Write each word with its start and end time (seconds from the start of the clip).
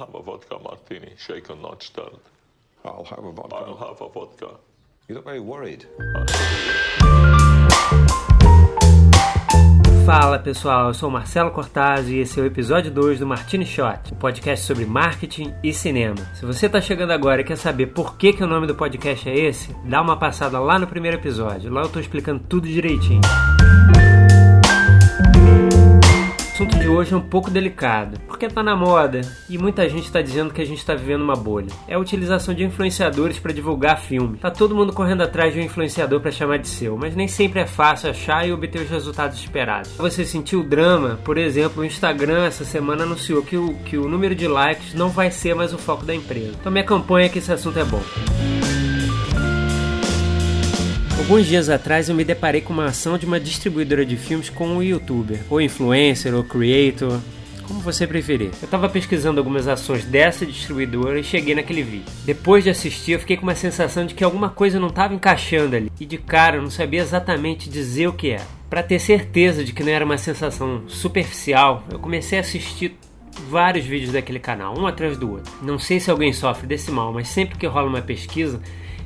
have 0.00 0.14
a 0.14 0.22
vodka 0.22 0.58
martini, 0.58 1.12
shaken, 1.18 1.60
not 1.60 1.82
stirred. 1.82 2.20
I'll 2.84 3.04
have 3.04 3.24
a 3.24 3.32
vodka. 3.32 3.56
I'll 3.56 3.76
have 3.76 4.00
a 4.00 4.08
vodka. 4.08 4.56
You 5.08 5.16
look 5.16 5.24
very 5.24 5.40
worried. 5.40 5.86
Fala 10.06 10.38
pessoal, 10.38 10.88
eu 10.88 10.94
sou 10.94 11.08
o 11.08 11.12
Marcelo 11.12 11.50
Cortaz 11.50 12.08
e 12.08 12.16
esse 12.16 12.40
é 12.40 12.42
o 12.42 12.46
episódio 12.46 12.90
2 12.90 13.20
do 13.20 13.26
Martini 13.26 13.66
Shot, 13.66 14.10
o 14.10 14.14
um 14.14 14.18
podcast 14.18 14.66
sobre 14.66 14.84
marketing 14.84 15.54
e 15.62 15.72
cinema. 15.72 16.16
Se 16.34 16.44
você 16.44 16.66
está 16.66 16.80
chegando 16.80 17.12
agora 17.12 17.42
e 17.42 17.44
quer 17.44 17.56
saber 17.56 17.88
por 17.88 18.16
que, 18.16 18.32
que 18.32 18.42
o 18.42 18.46
nome 18.46 18.66
do 18.66 18.74
podcast 18.74 19.28
é 19.28 19.38
esse, 19.38 19.72
dá 19.84 20.00
uma 20.00 20.16
passada 20.16 20.58
lá 20.58 20.78
no 20.78 20.86
primeiro 20.86 21.18
episódio, 21.18 21.70
lá 21.70 21.82
eu 21.82 21.86
estou 21.86 22.00
explicando 22.00 22.42
tudo 22.48 22.66
direitinho. 22.66 23.20
Assunto 26.60 26.78
de 26.78 26.88
hoje 26.88 27.14
é 27.14 27.16
um 27.16 27.22
pouco 27.22 27.50
delicado, 27.50 28.20
porque 28.26 28.46
tá 28.46 28.62
na 28.62 28.76
moda 28.76 29.22
e 29.48 29.56
muita 29.56 29.88
gente 29.88 30.04
está 30.04 30.20
dizendo 30.20 30.52
que 30.52 30.60
a 30.60 30.64
gente 30.64 30.76
está 30.76 30.94
vivendo 30.94 31.22
uma 31.22 31.34
bolha. 31.34 31.72
É 31.88 31.94
a 31.94 31.98
utilização 31.98 32.52
de 32.52 32.62
influenciadores 32.62 33.38
para 33.38 33.50
divulgar 33.50 33.98
filme. 33.98 34.36
Tá 34.36 34.50
todo 34.50 34.74
mundo 34.74 34.92
correndo 34.92 35.22
atrás 35.22 35.54
de 35.54 35.60
um 35.60 35.62
influenciador 35.62 36.20
para 36.20 36.30
chamar 36.30 36.58
de 36.58 36.68
seu, 36.68 36.98
mas 36.98 37.16
nem 37.16 37.26
sempre 37.26 37.60
é 37.60 37.66
fácil 37.66 38.10
achar 38.10 38.46
e 38.46 38.52
obter 38.52 38.82
os 38.82 38.90
resultados 38.90 39.38
esperados. 39.38 39.92
Você 39.96 40.22
sentiu 40.22 40.60
o 40.60 40.64
drama? 40.64 41.18
Por 41.24 41.38
exemplo, 41.38 41.82
o 41.82 41.86
Instagram 41.86 42.44
essa 42.44 42.64
semana 42.64 43.04
anunciou 43.04 43.42
que 43.42 43.56
o, 43.56 43.72
que 43.86 43.96
o 43.96 44.06
número 44.06 44.34
de 44.34 44.46
likes 44.46 44.92
não 44.92 45.08
vai 45.08 45.30
ser 45.30 45.54
mais 45.54 45.72
o 45.72 45.78
foco 45.78 46.04
da 46.04 46.14
empresa. 46.14 46.56
Então 46.60 46.70
minha 46.70 46.84
campanha 46.84 47.24
é 47.24 47.28
que 47.30 47.38
esse 47.38 47.50
assunto 47.50 47.78
é 47.78 47.84
bom. 47.84 48.02
Alguns 51.30 51.46
dias 51.46 51.68
atrás 51.68 52.08
eu 52.08 52.14
me 52.16 52.24
deparei 52.24 52.60
com 52.60 52.72
uma 52.72 52.86
ação 52.86 53.16
de 53.16 53.24
uma 53.24 53.38
distribuidora 53.38 54.04
de 54.04 54.16
filmes 54.16 54.50
com 54.50 54.66
um 54.66 54.82
youtuber, 54.82 55.38
ou 55.48 55.60
influencer, 55.60 56.34
ou 56.34 56.42
creator, 56.42 57.20
como 57.68 57.78
você 57.78 58.04
preferir. 58.04 58.50
Eu 58.60 58.64
estava 58.64 58.88
pesquisando 58.88 59.38
algumas 59.38 59.68
ações 59.68 60.04
dessa 60.04 60.44
distribuidora 60.44 61.20
e 61.20 61.22
cheguei 61.22 61.54
naquele 61.54 61.84
vídeo. 61.84 62.12
Depois 62.24 62.64
de 62.64 62.70
assistir, 62.70 63.12
eu 63.12 63.20
fiquei 63.20 63.36
com 63.36 63.44
uma 63.44 63.54
sensação 63.54 64.04
de 64.04 64.12
que 64.12 64.24
alguma 64.24 64.48
coisa 64.48 64.80
não 64.80 64.88
estava 64.88 65.14
encaixando 65.14 65.76
ali, 65.76 65.92
e 66.00 66.04
de 66.04 66.18
cara 66.18 66.56
eu 66.56 66.62
não 66.62 66.70
sabia 66.70 67.00
exatamente 67.00 67.70
dizer 67.70 68.08
o 68.08 68.12
que 68.12 68.30
era. 68.30 68.46
Para 68.68 68.82
ter 68.82 68.98
certeza 68.98 69.62
de 69.62 69.72
que 69.72 69.84
não 69.84 69.92
era 69.92 70.04
uma 70.04 70.18
sensação 70.18 70.82
superficial, 70.88 71.84
eu 71.92 72.00
comecei 72.00 72.38
a 72.38 72.40
assistir 72.40 72.98
vários 73.48 73.84
vídeos 73.84 74.10
daquele 74.10 74.40
canal, 74.40 74.76
um 74.76 74.84
atrás 74.84 75.16
do 75.16 75.30
outro. 75.30 75.52
Não 75.62 75.78
sei 75.78 76.00
se 76.00 76.10
alguém 76.10 76.32
sofre 76.32 76.66
desse 76.66 76.90
mal, 76.90 77.12
mas 77.12 77.28
sempre 77.28 77.56
que 77.56 77.68
rola 77.68 77.88
uma 77.88 78.02
pesquisa, 78.02 78.60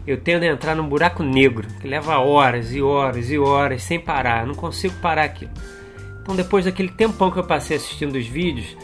eu 0.07 0.19
tendo 0.19 0.43
a 0.43 0.47
entrar 0.47 0.75
num 0.75 0.89
buraco 0.89 1.23
negro 1.23 1.67
que 1.81 1.89
leva 1.89 2.19
horas 2.19 2.75
e 2.75 2.83
horas 2.83 3.31
e 3.31 3.39
horas 3.39 3.83
sem 3.83 3.99
parar, 3.99 4.43
eu 4.43 4.49
não 4.49 4.55
consigo 4.55 4.95
parar 5.01 5.25
aquilo. 5.25 5.51
Então, 6.23 6.35
depois 6.35 6.65
daquele 6.65 6.89
tempão 6.89 7.31
que 7.31 7.39
eu 7.39 7.45
passei 7.45 7.77
assistindo 7.77 8.17
os 8.17 8.27
vídeos, 8.27 8.77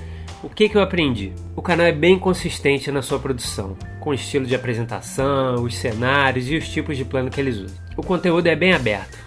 o 0.42 0.48
que, 0.48 0.68
que 0.68 0.76
eu 0.76 0.82
aprendi? 0.82 1.32
O 1.54 1.60
canal 1.60 1.86
é 1.86 1.92
bem 1.92 2.18
consistente 2.18 2.90
na 2.90 3.02
sua 3.02 3.18
produção, 3.18 3.76
com 3.98 4.10
o 4.10 4.14
estilo 4.14 4.46
de 4.46 4.54
apresentação, 4.54 5.62
os 5.62 5.74
cenários 5.74 6.50
e 6.50 6.56
os 6.56 6.68
tipos 6.68 6.96
de 6.96 7.04
plano 7.04 7.30
que 7.30 7.40
eles 7.40 7.56
usam. 7.56 7.76
O 7.96 8.02
conteúdo 8.02 8.46
é 8.46 8.56
bem 8.56 8.72
aberto, 8.72 9.18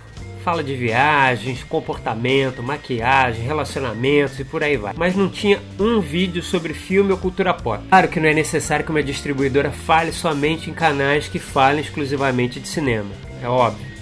Fala 0.44 0.62
de 0.62 0.76
viagens, 0.76 1.64
comportamento, 1.64 2.62
maquiagem, 2.62 3.46
relacionamentos 3.46 4.38
e 4.40 4.44
por 4.44 4.62
aí 4.62 4.76
vai. 4.76 4.94
Mas 4.98 5.16
não 5.16 5.30
tinha 5.30 5.62
um 5.80 6.02
vídeo 6.02 6.44
sobre 6.44 6.74
filme 6.74 7.14
ou 7.14 7.18
cultura 7.18 7.54
pop. 7.54 7.82
Claro 7.88 8.10
que 8.10 8.20
não 8.20 8.28
é 8.28 8.34
necessário 8.34 8.84
que 8.84 8.92
uma 8.92 9.02
distribuidora 9.02 9.72
fale 9.72 10.12
somente 10.12 10.70
em 10.70 10.74
canais 10.74 11.30
que 11.30 11.40
falem 11.40 11.80
exclusivamente 11.80 12.60
de 12.60 12.68
cinema. 12.68 13.10
É 13.42 13.48
óbvio. 13.48 13.94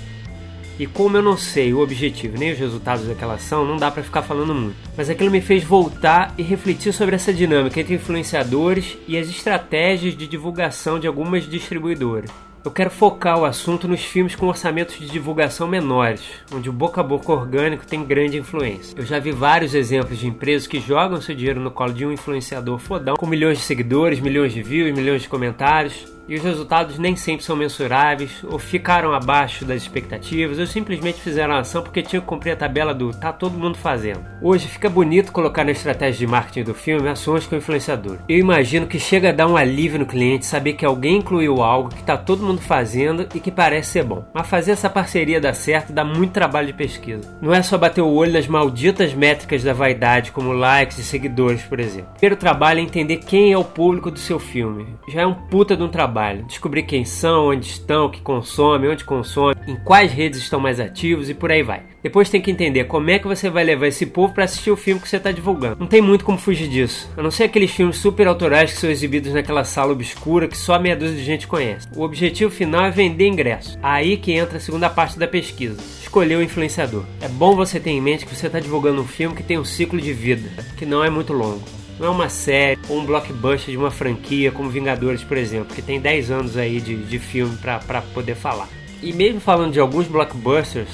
E 0.79 0.87
como 0.87 1.15
eu 1.15 1.21
não 1.21 1.37
sei 1.37 1.71
o 1.75 1.79
objetivo 1.79 2.39
nem 2.39 2.53
os 2.53 2.57
resultados 2.57 3.05
daquela 3.05 3.35
ação, 3.35 3.63
não 3.63 3.77
dá 3.77 3.91
para 3.91 4.01
ficar 4.01 4.23
falando 4.23 4.55
muito. 4.55 4.77
Mas 4.97 5.11
aquilo 5.11 5.29
me 5.29 5.41
fez 5.41 5.63
voltar 5.63 6.33
e 6.39 6.41
refletir 6.41 6.91
sobre 6.91 7.15
essa 7.15 7.31
dinâmica 7.31 7.79
entre 7.79 7.93
influenciadores 7.93 8.97
e 9.07 9.15
as 9.15 9.29
estratégias 9.29 10.17
de 10.17 10.25
divulgação 10.25 10.99
de 10.99 11.05
algumas 11.05 11.47
distribuidoras. 11.47 12.31
Eu 12.63 12.69
quero 12.69 12.91
focar 12.91 13.39
o 13.39 13.45
assunto 13.45 13.87
nos 13.87 14.03
filmes 14.03 14.35
com 14.35 14.45
orçamentos 14.45 14.99
de 14.99 15.07
divulgação 15.07 15.67
menores, 15.67 16.21
onde 16.53 16.69
o 16.69 16.73
boca 16.73 17.01
a 17.01 17.03
boca 17.03 17.31
orgânico 17.31 17.87
tem 17.87 18.05
grande 18.05 18.37
influência. 18.37 18.93
Eu 18.95 19.03
já 19.03 19.17
vi 19.17 19.31
vários 19.31 19.73
exemplos 19.73 20.19
de 20.19 20.27
empresas 20.27 20.67
que 20.67 20.79
jogam 20.79 21.19
seu 21.19 21.33
dinheiro 21.33 21.59
no 21.59 21.71
colo 21.71 21.91
de 21.91 22.05
um 22.05 22.11
influenciador 22.11 22.77
fodão, 22.77 23.15
com 23.15 23.25
milhões 23.25 23.57
de 23.57 23.63
seguidores, 23.63 24.19
milhões 24.19 24.53
de 24.53 24.61
views, 24.61 24.93
milhões 24.93 25.23
de 25.23 25.29
comentários, 25.29 26.05
e 26.31 26.35
os 26.35 26.43
resultados 26.43 26.97
nem 26.97 27.13
sempre 27.13 27.43
são 27.43 27.57
mensuráveis, 27.57 28.41
ou 28.45 28.57
ficaram 28.57 29.11
abaixo 29.11 29.65
das 29.65 29.81
expectativas, 29.81 30.59
ou 30.59 30.65
simplesmente 30.65 31.19
fizeram 31.19 31.55
a 31.55 31.59
ação 31.59 31.83
porque 31.83 32.01
tinham 32.01 32.21
que 32.21 32.27
cumprir 32.27 32.51
a 32.51 32.55
tabela 32.55 32.93
do 32.93 33.11
tá 33.11 33.33
todo 33.33 33.57
mundo 33.57 33.77
fazendo. 33.77 34.23
Hoje 34.41 34.65
fica 34.65 34.89
bonito 34.89 35.33
colocar 35.33 35.65
na 35.65 35.71
estratégia 35.71 36.25
de 36.25 36.31
marketing 36.31 36.63
do 36.63 36.73
filme 36.73 37.09
ações 37.09 37.45
com 37.45 37.57
influenciador. 37.57 38.19
Eu 38.29 38.37
imagino 38.37 38.87
que 38.87 38.97
chega 38.97 39.27
a 39.27 39.33
dar 39.33 39.45
um 39.45 39.57
alívio 39.57 39.99
no 39.99 40.05
cliente 40.05 40.45
saber 40.45 40.71
que 40.71 40.85
alguém 40.85 41.17
incluiu 41.17 41.61
algo 41.61 41.89
que 41.89 42.01
tá 42.01 42.15
todo 42.15 42.45
mundo 42.45 42.61
fazendo 42.61 43.27
e 43.35 43.39
que 43.41 43.51
parece 43.51 43.91
ser 43.91 44.05
bom. 44.05 44.23
Mas 44.33 44.47
fazer 44.47 44.71
essa 44.71 44.89
parceria 44.89 45.41
dar 45.41 45.53
certo 45.53 45.91
dá 45.91 46.05
muito 46.05 46.31
trabalho 46.31 46.67
de 46.67 46.73
pesquisa. 46.73 47.37
Não 47.41 47.53
é 47.53 47.61
só 47.61 47.77
bater 47.77 47.99
o 47.99 48.09
olho 48.09 48.31
nas 48.31 48.47
malditas 48.47 49.13
métricas 49.13 49.63
da 49.63 49.73
vaidade, 49.73 50.31
como 50.31 50.53
likes 50.53 50.97
e 50.97 51.03
seguidores, 51.03 51.61
por 51.63 51.81
exemplo. 51.81 52.11
O 52.11 52.19
primeiro 52.19 52.37
trabalho 52.37 52.79
é 52.79 52.83
entender 52.83 53.17
quem 53.17 53.51
é 53.51 53.57
o 53.57 53.65
público 53.65 54.09
do 54.09 54.17
seu 54.17 54.39
filme. 54.39 54.95
Já 55.09 55.23
é 55.23 55.27
um 55.27 55.33
puta 55.33 55.75
de 55.75 55.83
um 55.83 55.89
trabalho 55.89 56.20
Descobrir 56.47 56.83
quem 56.83 57.03
são, 57.03 57.47
onde 57.47 57.67
estão, 57.67 58.05
o 58.05 58.09
que 58.09 58.21
consomem, 58.21 58.89
onde 58.89 59.03
consomem, 59.03 59.55
em 59.67 59.75
quais 59.75 60.11
redes 60.11 60.39
estão 60.39 60.59
mais 60.59 60.79
ativos 60.79 61.29
e 61.29 61.33
por 61.33 61.51
aí 61.51 61.63
vai. 61.63 61.83
Depois 62.03 62.29
tem 62.29 62.41
que 62.41 62.49
entender 62.49 62.85
como 62.85 63.09
é 63.09 63.19
que 63.19 63.27
você 63.27 63.49
vai 63.49 63.63
levar 63.63 63.87
esse 63.87 64.05
povo 64.05 64.33
para 64.33 64.43
assistir 64.43 64.71
o 64.71 64.77
filme 64.77 64.99
que 64.99 65.07
você 65.07 65.17
está 65.17 65.31
divulgando. 65.31 65.77
Não 65.79 65.87
tem 65.87 66.01
muito 66.01 66.25
como 66.25 66.37
fugir 66.37 66.67
disso. 66.67 67.09
A 67.15 67.21
não 67.21 67.29
ser 67.29 67.43
aqueles 67.43 67.71
filmes 67.71 67.97
super 67.97 68.27
autorais 68.27 68.73
que 68.73 68.79
são 68.79 68.89
exibidos 68.89 69.33
naquela 69.33 69.63
sala 69.63 69.91
obscura 69.91 70.47
que 70.47 70.57
só 70.57 70.79
meia 70.79 70.95
dúzia 70.95 71.17
de 71.17 71.23
gente 71.23 71.47
conhece. 71.47 71.87
O 71.95 72.01
objetivo 72.01 72.49
final 72.49 72.85
é 72.85 72.91
vender 72.91 73.27
ingresso. 73.27 73.77
Aí 73.83 74.17
que 74.17 74.31
entra 74.31 74.57
a 74.57 74.61
segunda 74.61 74.89
parte 74.89 75.19
da 75.19 75.27
pesquisa. 75.27 75.77
Escolher 76.01 76.37
o 76.37 76.43
influenciador. 76.43 77.03
É 77.21 77.27
bom 77.27 77.55
você 77.55 77.79
ter 77.79 77.91
em 77.91 78.01
mente 78.01 78.25
que 78.25 78.35
você 78.35 78.47
está 78.47 78.59
divulgando 78.59 79.01
um 79.01 79.07
filme 79.07 79.35
que 79.35 79.43
tem 79.43 79.59
um 79.59 79.65
ciclo 79.65 80.01
de 80.01 80.11
vida, 80.11 80.49
que 80.77 80.85
não 80.85 81.03
é 81.03 81.09
muito 81.09 81.33
longo. 81.33 81.80
Não 82.01 82.07
é 82.07 82.09
uma 82.09 82.29
série 82.29 82.79
ou 82.89 82.97
um 82.97 83.05
blockbuster 83.05 83.69
de 83.69 83.77
uma 83.77 83.91
franquia 83.91 84.51
como 84.51 84.71
Vingadores, 84.71 85.23
por 85.23 85.37
exemplo, 85.37 85.75
que 85.75 85.83
tem 85.83 86.01
10 86.01 86.31
anos 86.31 86.57
aí 86.57 86.81
de, 86.81 86.95
de 86.95 87.19
filme 87.19 87.55
para 87.57 88.01
poder 88.11 88.33
falar. 88.33 88.67
E 89.03 89.13
mesmo 89.13 89.39
falando 89.39 89.73
de 89.73 89.79
alguns 89.79 90.07
blockbusters, 90.07 90.89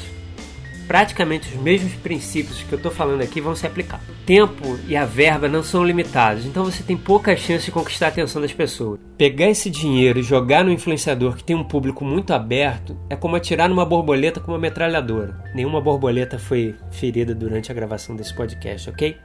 praticamente 0.85 1.47
os 1.47 1.61
mesmos 1.61 1.93
princípios 1.93 2.61
que 2.61 2.73
eu 2.73 2.75
estou 2.75 2.91
falando 2.91 3.21
aqui 3.21 3.39
vão 3.39 3.55
se 3.55 3.65
aplicar. 3.65 4.01
O 4.09 4.25
tempo 4.25 4.77
e 4.85 4.97
a 4.97 5.05
verba 5.05 5.47
não 5.47 5.63
são 5.63 5.81
limitados, 5.81 6.45
então 6.45 6.65
você 6.65 6.83
tem 6.83 6.97
pouca 6.97 7.37
chance 7.37 7.63
de 7.63 7.71
conquistar 7.71 8.07
a 8.07 8.09
atenção 8.09 8.41
das 8.41 8.51
pessoas. 8.51 8.99
Pegar 9.17 9.49
esse 9.49 9.69
dinheiro 9.69 10.19
e 10.19 10.23
jogar 10.23 10.65
no 10.65 10.73
influenciador 10.73 11.37
que 11.37 11.43
tem 11.43 11.55
um 11.55 11.63
público 11.63 12.03
muito 12.03 12.33
aberto 12.33 12.97
é 13.09 13.15
como 13.15 13.37
atirar 13.37 13.69
numa 13.69 13.85
borboleta 13.85 14.41
com 14.41 14.51
uma 14.51 14.59
metralhadora. 14.59 15.41
Nenhuma 15.55 15.79
borboleta 15.79 16.37
foi 16.37 16.75
ferida 16.91 17.33
durante 17.33 17.71
a 17.71 17.75
gravação 17.75 18.13
desse 18.13 18.33
podcast, 18.33 18.89
ok? 18.89 19.15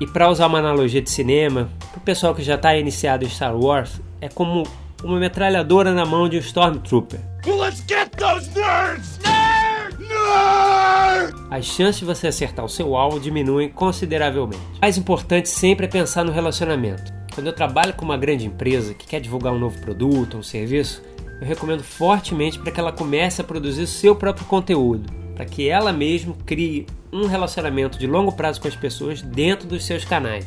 E 0.00 0.06
para 0.06 0.30
usar 0.30 0.46
uma 0.46 0.58
analogia 0.58 1.02
de 1.02 1.10
cinema, 1.10 1.68
para 1.90 1.98
o 1.98 2.00
pessoal 2.00 2.34
que 2.34 2.42
já 2.42 2.54
está 2.54 2.74
iniciado 2.74 3.22
em 3.22 3.28
Star 3.28 3.54
Wars, 3.54 4.00
é 4.18 4.30
como 4.30 4.66
uma 5.04 5.20
metralhadora 5.20 5.92
na 5.92 6.06
mão 6.06 6.26
de 6.26 6.38
um 6.38 6.40
Stormtrooper. 6.40 7.20
let's 7.46 7.84
get 7.86 8.08
those 8.16 8.48
nerds! 8.58 9.18
Nerd! 9.18 9.98
Nerd! 9.98 11.34
As 11.50 11.66
chances 11.66 11.98
de 11.98 12.06
você 12.06 12.28
acertar 12.28 12.64
o 12.64 12.68
seu 12.68 12.96
alvo 12.96 13.20
diminuem 13.20 13.68
consideravelmente. 13.68 14.62
O 14.78 14.80
mais 14.80 14.96
importante 14.96 15.50
sempre 15.50 15.84
é 15.84 15.88
pensar 15.88 16.24
no 16.24 16.32
relacionamento. 16.32 17.12
Quando 17.34 17.48
eu 17.48 17.52
trabalho 17.52 17.92
com 17.92 18.06
uma 18.06 18.16
grande 18.16 18.46
empresa 18.46 18.94
que 18.94 19.06
quer 19.06 19.20
divulgar 19.20 19.52
um 19.52 19.58
novo 19.58 19.78
produto 19.82 20.34
ou 20.34 20.40
um 20.40 20.42
serviço, 20.42 21.02
eu 21.42 21.46
recomendo 21.46 21.82
fortemente 21.82 22.58
para 22.58 22.72
que 22.72 22.80
ela 22.80 22.90
comece 22.90 23.42
a 23.42 23.44
produzir 23.44 23.86
seu 23.86 24.16
próprio 24.16 24.46
conteúdo, 24.46 25.19
para 25.40 25.46
que 25.46 25.70
ela 25.70 25.90
mesma 25.90 26.36
crie 26.44 26.86
um 27.10 27.26
relacionamento 27.26 27.98
de 27.98 28.06
longo 28.06 28.30
prazo 28.30 28.60
com 28.60 28.68
as 28.68 28.76
pessoas 28.76 29.22
dentro 29.22 29.66
dos 29.66 29.86
seus 29.86 30.04
canais. 30.04 30.44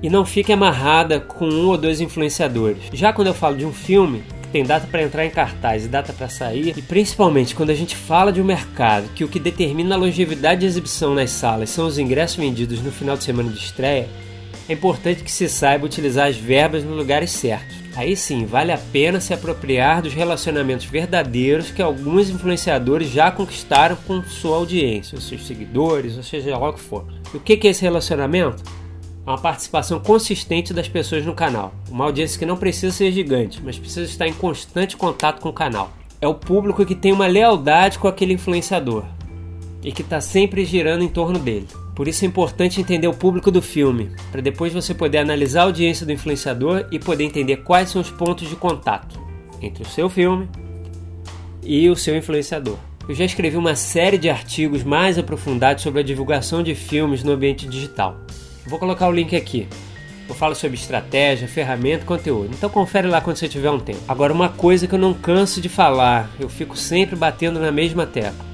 E 0.00 0.08
não 0.08 0.24
fique 0.24 0.52
amarrada 0.52 1.18
com 1.18 1.48
um 1.48 1.66
ou 1.66 1.76
dois 1.76 2.00
influenciadores. 2.00 2.84
Já 2.92 3.12
quando 3.12 3.26
eu 3.26 3.34
falo 3.34 3.56
de 3.56 3.66
um 3.66 3.72
filme, 3.72 4.22
que 4.42 4.48
tem 4.50 4.62
data 4.62 4.86
para 4.86 5.02
entrar 5.02 5.26
em 5.26 5.30
cartaz 5.30 5.84
e 5.84 5.88
data 5.88 6.12
para 6.12 6.28
sair, 6.28 6.72
e 6.78 6.82
principalmente 6.82 7.52
quando 7.52 7.70
a 7.70 7.74
gente 7.74 7.96
fala 7.96 8.32
de 8.32 8.40
um 8.40 8.44
mercado 8.44 9.08
que 9.12 9.24
o 9.24 9.28
que 9.28 9.40
determina 9.40 9.96
a 9.96 9.98
longevidade 9.98 10.60
de 10.60 10.66
exibição 10.66 11.14
nas 11.14 11.30
salas 11.30 11.70
são 11.70 11.88
os 11.88 11.98
ingressos 11.98 12.36
vendidos 12.36 12.80
no 12.80 12.92
final 12.92 13.16
de 13.16 13.24
semana 13.24 13.50
de 13.50 13.58
estreia, 13.58 14.08
é 14.68 14.72
importante 14.72 15.24
que 15.24 15.32
se 15.32 15.48
saiba 15.48 15.84
utilizar 15.84 16.28
as 16.28 16.36
verbas 16.36 16.84
nos 16.84 16.96
lugares 16.96 17.32
certos. 17.32 17.87
Aí 17.98 18.14
sim, 18.14 18.46
vale 18.46 18.70
a 18.70 18.78
pena 18.78 19.20
se 19.20 19.34
apropriar 19.34 20.02
dos 20.02 20.14
relacionamentos 20.14 20.86
verdadeiros 20.86 21.72
que 21.72 21.82
alguns 21.82 22.30
influenciadores 22.30 23.10
já 23.10 23.28
conquistaram 23.28 23.96
com 24.06 24.22
sua 24.22 24.56
audiência, 24.56 25.18
os 25.18 25.26
seus 25.26 25.44
seguidores, 25.44 26.16
ou 26.16 26.22
seja 26.22 26.56
lá 26.56 26.68
o 26.68 26.74
que 26.74 26.78
for. 26.78 27.04
E 27.34 27.36
o 27.36 27.40
que 27.40 27.66
é 27.66 27.70
esse 27.72 27.82
relacionamento? 27.82 28.62
Uma 29.26 29.36
participação 29.36 29.98
consistente 29.98 30.72
das 30.72 30.86
pessoas 30.86 31.26
no 31.26 31.34
canal. 31.34 31.74
Uma 31.90 32.04
audiência 32.04 32.38
que 32.38 32.46
não 32.46 32.56
precisa 32.56 32.94
ser 32.94 33.10
gigante, 33.10 33.60
mas 33.64 33.76
precisa 33.76 34.08
estar 34.08 34.28
em 34.28 34.32
constante 34.32 34.96
contato 34.96 35.40
com 35.40 35.48
o 35.48 35.52
canal. 35.52 35.90
É 36.20 36.28
o 36.28 36.34
público 36.34 36.86
que 36.86 36.94
tem 36.94 37.10
uma 37.10 37.26
lealdade 37.26 37.98
com 37.98 38.06
aquele 38.06 38.34
influenciador 38.34 39.06
e 39.82 39.90
que 39.90 40.02
está 40.02 40.20
sempre 40.20 40.64
girando 40.64 41.02
em 41.02 41.08
torno 41.08 41.36
dele. 41.36 41.66
Por 41.98 42.06
isso 42.06 42.24
é 42.24 42.28
importante 42.28 42.80
entender 42.80 43.08
o 43.08 43.12
público 43.12 43.50
do 43.50 43.60
filme, 43.60 44.12
para 44.30 44.40
depois 44.40 44.72
você 44.72 44.94
poder 44.94 45.18
analisar 45.18 45.62
a 45.62 45.64
audiência 45.64 46.06
do 46.06 46.12
influenciador 46.12 46.86
e 46.92 46.98
poder 47.00 47.24
entender 47.24 47.56
quais 47.56 47.90
são 47.90 48.00
os 48.00 48.08
pontos 48.08 48.48
de 48.48 48.54
contato 48.54 49.20
entre 49.60 49.82
o 49.82 49.86
seu 49.86 50.08
filme 50.08 50.48
e 51.60 51.90
o 51.90 51.96
seu 51.96 52.16
influenciador. 52.16 52.76
Eu 53.08 53.16
já 53.16 53.24
escrevi 53.24 53.56
uma 53.56 53.74
série 53.74 54.16
de 54.16 54.30
artigos 54.30 54.84
mais 54.84 55.18
aprofundados 55.18 55.82
sobre 55.82 55.98
a 56.00 56.04
divulgação 56.04 56.62
de 56.62 56.72
filmes 56.72 57.24
no 57.24 57.32
ambiente 57.32 57.66
digital. 57.66 58.16
Vou 58.64 58.78
colocar 58.78 59.08
o 59.08 59.12
link 59.12 59.34
aqui. 59.34 59.66
Eu 60.28 60.36
falo 60.36 60.54
sobre 60.54 60.76
estratégia, 60.76 61.48
ferramenta 61.48 62.04
conteúdo. 62.04 62.50
Então 62.56 62.70
confere 62.70 63.08
lá 63.08 63.20
quando 63.20 63.38
você 63.38 63.48
tiver 63.48 63.72
um 63.72 63.80
tempo. 63.80 64.02
Agora, 64.06 64.32
uma 64.32 64.50
coisa 64.50 64.86
que 64.86 64.94
eu 64.94 65.00
não 65.00 65.12
canso 65.12 65.60
de 65.60 65.68
falar, 65.68 66.30
eu 66.38 66.48
fico 66.48 66.76
sempre 66.76 67.16
batendo 67.16 67.58
na 67.58 67.72
mesma 67.72 68.06
tecla 68.06 68.47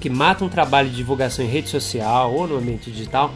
que 0.00 0.08
mata 0.08 0.44
um 0.44 0.48
trabalho 0.48 0.88
de 0.88 0.96
divulgação 0.96 1.44
em 1.44 1.48
rede 1.48 1.68
social 1.68 2.32
ou 2.32 2.46
no 2.46 2.56
ambiente 2.56 2.90
digital 2.90 3.32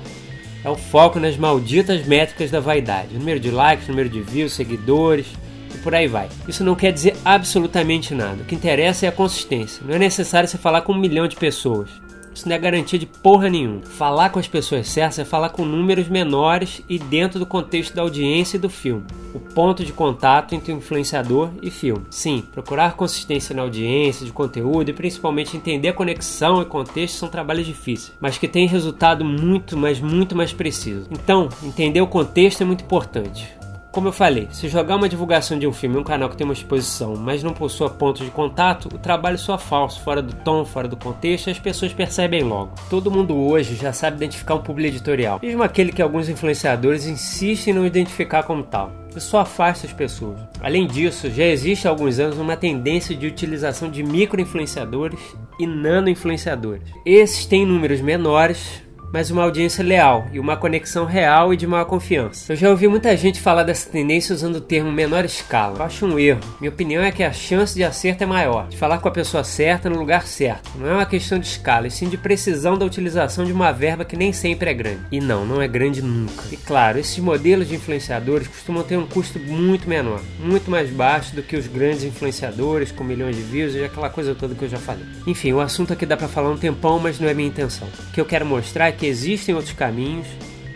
é 0.64 0.70
o 0.70 0.76
foco 0.76 1.18
nas 1.18 1.36
malditas 1.36 2.06
métricas 2.06 2.50
da 2.50 2.60
vaidade. 2.60 3.14
Número 3.14 3.40
de 3.40 3.50
likes, 3.50 3.88
número 3.88 4.08
de 4.08 4.20
views, 4.20 4.52
seguidores 4.52 5.26
e 5.74 5.78
por 5.78 5.94
aí 5.94 6.06
vai. 6.06 6.28
Isso 6.46 6.62
não 6.62 6.74
quer 6.74 6.92
dizer 6.92 7.16
absolutamente 7.24 8.14
nada. 8.14 8.42
O 8.42 8.44
que 8.44 8.54
interessa 8.54 9.06
é 9.06 9.08
a 9.08 9.12
consistência. 9.12 9.82
Não 9.84 9.94
é 9.94 9.98
necessário 9.98 10.48
você 10.48 10.58
falar 10.58 10.82
com 10.82 10.92
um 10.92 10.98
milhão 10.98 11.26
de 11.26 11.36
pessoas. 11.36 11.90
Isso 12.34 12.48
não 12.48 12.56
é 12.56 12.58
garantia 12.58 12.98
de 12.98 13.06
porra 13.06 13.50
nenhuma. 13.50 13.82
Falar 13.82 14.30
com 14.30 14.38
as 14.38 14.48
pessoas 14.48 14.88
certas 14.88 15.18
é 15.18 15.24
falar 15.24 15.50
com 15.50 15.64
números 15.64 16.08
menores 16.08 16.80
e 16.88 16.98
dentro 16.98 17.38
do 17.38 17.46
contexto 17.46 17.94
da 17.94 18.02
audiência 18.02 18.56
e 18.56 18.60
do 18.60 18.70
filme. 18.70 19.04
O 19.34 19.40
ponto 19.40 19.84
de 19.84 19.92
contato 19.92 20.54
entre 20.54 20.72
o 20.72 20.76
influenciador 20.76 21.50
e 21.62 21.70
filme. 21.70 22.04
Sim, 22.10 22.44
procurar 22.52 22.96
consistência 22.96 23.54
na 23.54 23.62
audiência, 23.62 24.26
de 24.26 24.32
conteúdo 24.32 24.90
e 24.90 24.94
principalmente 24.94 25.56
entender 25.56 25.88
a 25.88 25.94
conexão 25.94 26.60
e 26.60 26.66
contexto 26.66 27.16
são 27.16 27.28
trabalhos 27.28 27.66
difíceis, 27.66 28.12
mas 28.20 28.36
que 28.36 28.48
têm 28.48 28.66
resultado 28.66 29.24
muito, 29.24 29.76
mas 29.76 30.00
muito 30.00 30.36
mais 30.36 30.52
preciso. 30.52 31.08
Então, 31.10 31.48
entender 31.62 32.00
o 32.00 32.06
contexto 32.06 32.62
é 32.62 32.64
muito 32.64 32.84
importante. 32.84 33.62
Como 33.92 34.08
eu 34.08 34.12
falei, 34.12 34.48
se 34.50 34.70
jogar 34.70 34.96
uma 34.96 35.08
divulgação 35.08 35.58
de 35.58 35.66
um 35.66 35.72
filme 35.72 35.96
em 35.96 35.98
um 36.00 36.04
canal 36.04 36.30
que 36.30 36.36
tem 36.36 36.46
uma 36.46 36.54
exposição, 36.54 37.14
mas 37.14 37.42
não 37.42 37.52
possua 37.52 37.90
pontos 37.90 38.24
de 38.24 38.30
contato, 38.30 38.86
o 38.86 38.98
trabalho 38.98 39.36
soa 39.36 39.58
falso, 39.58 40.00
fora 40.00 40.22
do 40.22 40.32
tom, 40.32 40.64
fora 40.64 40.88
do 40.88 40.96
contexto, 40.96 41.48
e 41.48 41.50
as 41.50 41.58
pessoas 41.58 41.92
percebem 41.92 42.42
logo. 42.42 42.72
Todo 42.88 43.10
mundo 43.10 43.36
hoje 43.36 43.74
já 43.74 43.92
sabe 43.92 44.16
identificar 44.16 44.54
um 44.54 44.62
publi 44.62 44.86
editorial, 44.86 45.40
mesmo 45.42 45.62
aquele 45.62 45.92
que 45.92 46.00
alguns 46.00 46.30
influenciadores 46.30 47.06
insistem 47.06 47.74
em 47.74 47.76
não 47.76 47.86
identificar 47.86 48.44
como 48.44 48.62
tal. 48.62 49.01
Isso 49.16 49.36
afasta 49.36 49.86
as 49.86 49.92
pessoas. 49.92 50.40
Além 50.60 50.86
disso, 50.86 51.30
já 51.30 51.44
existe 51.44 51.86
há 51.86 51.90
alguns 51.90 52.18
anos 52.18 52.38
uma 52.38 52.56
tendência 52.56 53.14
de 53.14 53.26
utilização 53.26 53.90
de 53.90 54.02
micro-influenciadores 54.02 55.20
e 55.58 55.66
nano-influenciadores. 55.66 56.82
Esses 57.04 57.46
têm 57.46 57.66
números 57.66 58.00
menores, 58.00 58.81
mas 59.12 59.30
uma 59.30 59.42
audiência 59.42 59.84
leal 59.84 60.26
e 60.32 60.40
uma 60.40 60.56
conexão 60.56 61.04
real 61.04 61.52
e 61.52 61.56
de 61.56 61.66
maior 61.66 61.84
confiança. 61.84 62.52
Eu 62.52 62.56
já 62.56 62.70
ouvi 62.70 62.88
muita 62.88 63.16
gente 63.16 63.40
falar 63.40 63.62
dessa 63.62 63.90
tendência 63.90 64.34
usando 64.34 64.56
o 64.56 64.60
termo 64.60 64.90
menor 64.90 65.24
escala. 65.24 65.78
Eu 65.78 65.84
acho 65.84 66.06
um 66.06 66.18
erro. 66.18 66.40
Minha 66.60 66.70
opinião 66.70 67.02
é 67.02 67.12
que 67.12 67.22
a 67.22 67.32
chance 67.32 67.74
de 67.74 67.84
acerto 67.84 68.24
é 68.24 68.26
maior, 68.26 68.68
de 68.68 68.76
falar 68.76 68.98
com 68.98 69.08
a 69.08 69.12
pessoa 69.12 69.44
certa 69.44 69.90
no 69.90 69.98
lugar 69.98 70.26
certo. 70.26 70.70
Não 70.78 70.88
é 70.88 70.94
uma 70.94 71.06
questão 71.06 71.38
de 71.38 71.46
escala, 71.46 71.86
e 71.86 71.90
sim 71.90 72.08
de 72.08 72.16
precisão 72.16 72.78
da 72.78 72.86
utilização 72.86 73.44
de 73.44 73.52
uma 73.52 73.72
verba 73.72 74.04
que 74.04 74.16
nem 74.16 74.32
sempre 74.32 74.70
é 74.70 74.74
grande. 74.74 75.00
E 75.12 75.20
não, 75.20 75.44
não 75.44 75.60
é 75.60 75.68
grande 75.68 76.00
nunca. 76.00 76.44
E 76.50 76.56
claro, 76.56 76.98
esses 76.98 77.18
modelos 77.18 77.68
de 77.68 77.74
influenciadores 77.74 78.48
costumam 78.48 78.82
ter 78.82 78.96
um 78.96 79.06
custo 79.06 79.38
muito 79.38 79.88
menor, 79.88 80.20
muito 80.38 80.70
mais 80.70 80.88
baixo 80.90 81.34
do 81.34 81.42
que 81.42 81.56
os 81.56 81.66
grandes 81.66 82.04
influenciadores 82.04 82.90
com 82.90 83.04
milhões 83.04 83.36
de 83.36 83.42
views 83.42 83.74
e 83.74 83.84
aquela 83.84 84.08
coisa 84.08 84.34
toda 84.34 84.54
que 84.54 84.64
eu 84.64 84.68
já 84.68 84.78
falei. 84.78 85.04
Enfim, 85.26 85.52
o 85.52 85.60
assunto 85.60 85.92
aqui 85.92 86.06
dá 86.06 86.16
para 86.16 86.28
falar 86.28 86.50
um 86.50 86.56
tempão, 86.56 86.98
mas 86.98 87.20
não 87.20 87.28
é 87.28 87.34
minha 87.34 87.48
intenção. 87.48 87.88
O 88.08 88.12
que 88.12 88.20
eu 88.20 88.24
quero 88.24 88.46
mostrar 88.46 88.88
é 88.88 88.92
que 88.92 89.01
que 89.02 89.06
existem 89.08 89.52
outros 89.52 89.74
caminhos 89.74 90.28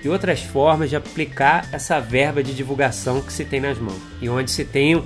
e 0.02 0.08
outras 0.08 0.43
formas 0.43 0.90
de 0.90 0.96
aplicar 0.96 1.69
essa 1.73 2.00
verba 2.00 2.43
de 2.43 2.52
divulgação 2.52 3.23
que 3.23 3.32
se 3.32 3.44
tem 3.44 3.61
nas 3.61 3.78
mãos 3.78 4.02
e 4.20 4.28
onde 4.28 4.50
se 4.50 4.64
tenham 4.64 5.05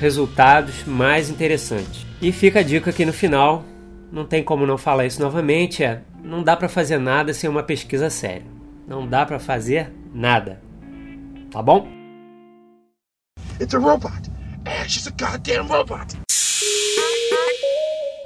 resultados 0.00 0.84
mais 0.86 1.28
interessantes. 1.28 2.06
E 2.22 2.32
fica 2.32 2.60
a 2.60 2.62
dica 2.62 2.88
aqui 2.88 3.04
no 3.04 3.12
final, 3.12 3.62
não 4.10 4.24
tem 4.24 4.42
como 4.42 4.64
não 4.64 4.78
falar 4.78 5.04
isso 5.04 5.20
novamente, 5.20 5.84
é 5.84 6.00
não 6.24 6.42
dá 6.42 6.56
para 6.56 6.66
fazer 6.66 6.96
nada 6.96 7.34
sem 7.34 7.50
uma 7.50 7.62
pesquisa 7.62 8.08
séria. 8.08 8.46
Não 8.88 9.06
dá 9.06 9.26
para 9.26 9.38
fazer 9.38 9.92
nada. 10.14 10.58
Tá 11.50 11.60
bom? 11.60 11.86
It's 13.60 13.74
a 13.74 13.78
robot. 13.78 14.30
Ash 14.64 14.96
is 14.96 15.06
a 15.06 15.10
goddamn 15.10 15.66
robot. 15.66 16.16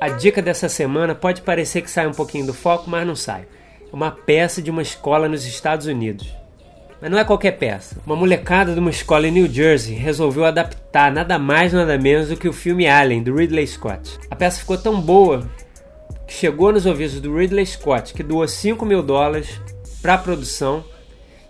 A 0.00 0.08
dica 0.10 0.40
dessa 0.40 0.69
semana 0.69 1.16
pode 1.16 1.42
parecer 1.42 1.82
que 1.82 1.90
sai 1.90 2.06
um 2.06 2.12
pouquinho 2.12 2.46
do 2.46 2.54
foco, 2.54 2.88
mas 2.88 3.04
não 3.04 3.16
sai 3.16 3.49
uma 3.93 4.11
peça 4.11 4.61
de 4.61 4.71
uma 4.71 4.83
escola 4.83 5.29
nos 5.29 5.47
Estados 5.47 5.87
Unidos. 5.87 6.27
Mas 7.00 7.11
não 7.11 7.19
é 7.19 7.25
qualquer 7.25 7.53
peça. 7.53 7.97
Uma 8.06 8.17
molecada 8.17 8.73
de 8.73 8.81
uma 8.81 8.91
escola 8.91 9.29
em 9.29 9.31
New 9.31 9.47
Jersey 9.47 9.94
resolveu 9.94 10.44
adaptar 10.44 11.12
nada 11.12 11.38
mais 11.38 11.73
nada 11.73 11.99
menos 11.99 12.29
do 12.29 12.37
que 12.37 12.49
o 12.49 12.53
filme 12.53 12.87
Alien, 12.87 13.23
do 13.23 13.35
Ridley 13.35 13.67
Scott. 13.67 14.19
A 14.31 14.37
peça 14.37 14.61
ficou 14.61 14.79
tão 14.79 15.00
boa 15.00 15.47
que 16.27 16.35
chegou 16.35 16.73
nos 16.73 16.87
ouvidos 16.87 17.21
do 17.21 17.37
Ridley 17.37 17.67
Scott, 17.67 18.15
que 18.15 18.23
doou 18.23 18.47
5 18.49 18.85
mil 18.87 19.03
dólares 19.03 19.61
para 20.00 20.15
a 20.15 20.19
produção 20.19 20.85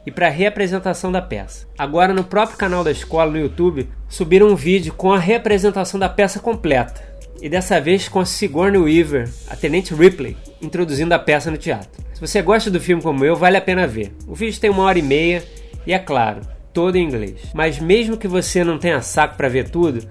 e 0.04 0.10
para 0.10 0.26
a 0.26 0.30
reapresentação 0.30 1.10
da 1.10 1.22
peça. 1.22 1.66
Agora, 1.78 2.12
no 2.12 2.24
próprio 2.24 2.58
canal 2.58 2.84
da 2.84 2.90
escola 2.90 3.30
no 3.30 3.38
YouTube, 3.38 3.88
subiram 4.08 4.48
um 4.48 4.56
vídeo 4.56 4.94
com 4.94 5.12
a 5.12 5.18
reapresentação 5.18 5.98
da 5.98 6.08
peça 6.08 6.38
completa. 6.38 7.02
E 7.40 7.48
dessa 7.48 7.80
vez 7.80 8.08
com 8.08 8.20
a 8.20 8.24
Sigourney 8.24 8.80
Weaver, 8.80 9.28
a 9.48 9.56
Tenente 9.56 9.94
Ripley, 9.94 10.36
introduzindo 10.62 11.12
a 11.12 11.18
peça 11.18 11.50
no 11.50 11.56
teatro. 11.56 12.05
Se 12.16 12.20
você 12.22 12.40
gosta 12.40 12.70
do 12.70 12.80
filme 12.80 13.02
como 13.02 13.26
eu, 13.26 13.36
vale 13.36 13.58
a 13.58 13.60
pena 13.60 13.86
ver. 13.86 14.10
O 14.26 14.34
vídeo 14.34 14.58
tem 14.58 14.70
uma 14.70 14.84
hora 14.84 14.98
e 14.98 15.02
meia 15.02 15.44
e 15.86 15.92
é 15.92 15.98
claro, 15.98 16.40
todo 16.72 16.96
em 16.96 17.04
inglês. 17.04 17.50
Mas 17.52 17.78
mesmo 17.78 18.16
que 18.16 18.26
você 18.26 18.64
não 18.64 18.78
tenha 18.78 19.02
saco 19.02 19.36
para 19.36 19.50
ver 19.50 19.68
tudo, 19.68 20.02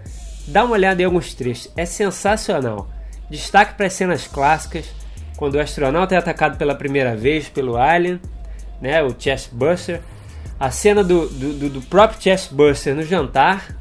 dá 0.45 0.63
uma 0.63 0.73
olhada 0.73 1.01
em 1.01 1.05
alguns 1.05 1.33
trechos. 1.33 1.73
É 1.75 1.83
sensacional. 1.83 2.87
Destaque 3.27 3.73
para 3.73 3.87
as 3.87 3.93
cenas 3.93 4.27
clássicas, 4.27 4.85
quando 5.35 5.55
o 5.55 5.59
astronauta 5.59 6.13
é 6.13 6.19
atacado 6.19 6.59
pela 6.59 6.75
primeira 6.75 7.15
vez 7.15 7.49
pelo 7.49 7.75
Alien, 7.75 8.21
né, 8.79 9.01
o 9.01 9.15
Chestbuster. 9.17 9.99
A 10.59 10.69
cena 10.69 11.03
do, 11.03 11.27
do, 11.27 11.69
do 11.71 11.81
próprio 11.81 12.21
Chestbuster 12.21 12.93
no 12.93 13.01
jantar, 13.01 13.75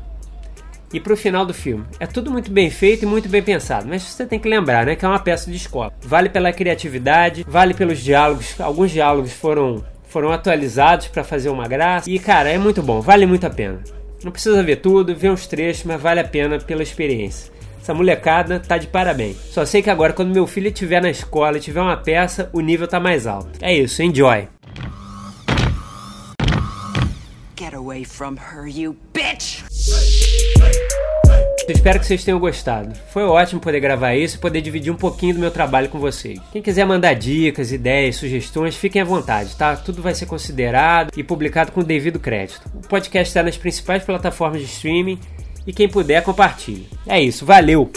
e 0.94 1.00
para 1.00 1.12
o 1.12 1.16
final 1.16 1.44
do 1.44 1.52
filme. 1.52 1.84
É 1.98 2.06
tudo 2.06 2.30
muito 2.30 2.50
bem 2.50 2.70
feito 2.70 3.02
e 3.02 3.06
muito 3.06 3.28
bem 3.28 3.42
pensado, 3.42 3.86
mas 3.88 4.02
você 4.02 4.24
tem 4.24 4.38
que 4.38 4.48
lembrar, 4.48 4.86
né, 4.86 4.94
que 4.94 5.04
é 5.04 5.08
uma 5.08 5.18
peça 5.18 5.50
de 5.50 5.56
escola. 5.56 5.92
Vale 6.00 6.28
pela 6.28 6.52
criatividade, 6.52 7.44
vale 7.46 7.74
pelos 7.74 7.98
diálogos. 7.98 8.58
Alguns 8.60 8.92
diálogos 8.92 9.32
foram 9.32 9.84
foram 10.08 10.30
atualizados 10.30 11.08
para 11.08 11.24
fazer 11.24 11.48
uma 11.48 11.66
graça 11.66 12.08
e 12.08 12.20
cara, 12.20 12.48
é 12.48 12.56
muito 12.56 12.80
bom, 12.80 13.00
vale 13.00 13.26
muito 13.26 13.44
a 13.44 13.50
pena. 13.50 13.80
Não 14.22 14.30
precisa 14.30 14.62
ver 14.62 14.76
tudo, 14.76 15.14
ver 15.14 15.30
uns 15.30 15.46
trechos, 15.48 15.82
mas 15.84 16.00
vale 16.00 16.20
a 16.20 16.24
pena 16.24 16.58
pela 16.58 16.84
experiência. 16.84 17.52
Essa 17.82 17.92
molecada 17.92 18.60
tá 18.60 18.78
de 18.78 18.86
parabéns. 18.86 19.36
Só 19.50 19.66
sei 19.66 19.82
que 19.82 19.90
agora, 19.90 20.12
quando 20.12 20.32
meu 20.32 20.46
filho 20.46 20.68
estiver 20.68 21.02
na 21.02 21.10
escola 21.10 21.58
e 21.58 21.60
tiver 21.60 21.82
uma 21.82 21.96
peça, 21.96 22.48
o 22.52 22.60
nível 22.60 22.86
tá 22.86 22.98
mais 23.00 23.26
alto. 23.26 23.50
É 23.60 23.74
isso, 23.74 24.02
enjoy! 24.02 24.48
Get 27.58 27.74
away 27.74 28.04
from 28.04 28.36
her, 28.36 28.66
you 28.66 28.96
bitch! 29.12 29.62
Espero 31.68 31.98
que 31.98 32.06
vocês 32.06 32.22
tenham 32.22 32.38
gostado. 32.38 32.94
Foi 33.08 33.22
ótimo 33.24 33.60
poder 33.60 33.80
gravar 33.80 34.14
isso 34.14 34.36
e 34.36 34.40
poder 34.40 34.60
dividir 34.60 34.92
um 34.92 34.96
pouquinho 34.96 35.34
do 35.34 35.40
meu 35.40 35.50
trabalho 35.50 35.88
com 35.88 35.98
vocês. 35.98 36.38
Quem 36.52 36.60
quiser 36.60 36.84
mandar 36.84 37.14
dicas, 37.14 37.72
ideias, 37.72 38.16
sugestões, 38.16 38.76
fiquem 38.76 39.00
à 39.00 39.04
vontade, 39.04 39.56
tá? 39.56 39.74
Tudo 39.74 40.02
vai 40.02 40.14
ser 40.14 40.26
considerado 40.26 41.10
e 41.16 41.22
publicado 41.22 41.72
com 41.72 41.80
o 41.80 41.84
devido 41.84 42.20
crédito. 42.20 42.60
O 42.74 42.86
podcast 42.86 43.30
está 43.30 43.42
nas 43.42 43.56
principais 43.56 44.04
plataformas 44.04 44.60
de 44.60 44.66
streaming 44.66 45.18
e 45.66 45.72
quem 45.72 45.88
puder 45.88 46.22
compartilhe. 46.22 46.86
É 47.06 47.20
isso, 47.20 47.46
valeu! 47.46 47.90